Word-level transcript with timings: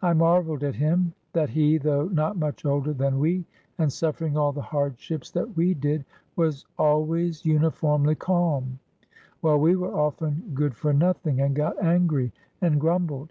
I 0.00 0.14
marveled 0.14 0.64
at 0.64 0.76
him, 0.76 1.12
that 1.34 1.50
he, 1.50 1.76
though 1.76 2.06
not 2.06 2.38
much 2.38 2.64
older 2.64 2.94
than 2.94 3.18
we, 3.18 3.44
and 3.76 3.92
suffering 3.92 4.34
all 4.34 4.50
the 4.50 4.62
hardships 4.62 5.30
that 5.32 5.58
we 5.58 5.74
did, 5.74 6.06
was 6.36 6.64
always 6.78 7.44
uniformly 7.44 8.14
calm, 8.14 8.78
while 9.42 9.58
we 9.58 9.76
were 9.76 9.94
often 9.94 10.52
good 10.54 10.74
for 10.74 10.94
nothing 10.94 11.42
and 11.42 11.54
got 11.54 11.78
angry 11.84 12.32
and 12.62 12.80
grumbled. 12.80 13.26